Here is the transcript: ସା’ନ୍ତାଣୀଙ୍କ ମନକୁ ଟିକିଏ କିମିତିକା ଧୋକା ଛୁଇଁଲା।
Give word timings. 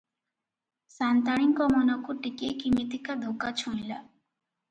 ସା’ନ୍ତାଣୀଙ୍କ 0.93 1.67
ମନକୁ 1.73 2.15
ଟିକିଏ 2.23 2.55
କିମିତିକା 2.63 3.19
ଧୋକା 3.27 3.53
ଛୁଇଁଲା। 3.61 4.01